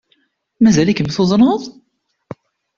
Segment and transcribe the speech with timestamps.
[0.61, 1.61] Mazal-ikem tuḍneḍ?